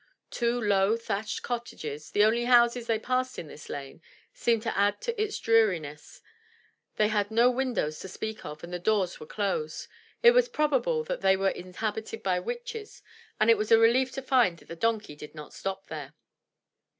Two 0.31 0.59
low, 0.59 0.97
thatched 0.97 1.43
cottages— 1.43 2.09
the 2.09 2.23
only 2.23 2.45
houses 2.45 2.87
they 2.87 2.97
passed 2.97 3.37
in 3.37 3.45
this 3.45 3.69
lane— 3.69 4.01
seemed 4.33 4.63
to 4.63 4.75
add 4.75 4.99
to 5.01 5.21
its 5.21 5.37
dreariness; 5.37 6.23
they 6.95 7.09
had 7.09 7.29
no 7.29 7.51
windows 7.51 7.99
to 7.99 8.07
speak 8.07 8.43
of, 8.43 8.63
and 8.63 8.73
the 8.73 8.79
doors 8.79 9.19
were 9.19 9.27
closed; 9.27 9.87
it 10.23 10.31
was 10.31 10.49
probable 10.49 11.03
that 11.03 11.21
they 11.21 11.37
were 11.37 11.49
in 11.49 11.71
habited 11.73 12.23
by 12.23 12.39
witches, 12.39 13.03
and 13.39 13.51
it 13.51 13.59
was 13.59 13.71
a 13.71 13.77
relief 13.77 14.11
to 14.13 14.23
find 14.23 14.57
that 14.57 14.69
the 14.69 14.75
donkey 14.75 15.15
did 15.15 15.35
not 15.35 15.53
stop 15.53 15.85
there. 15.85 16.15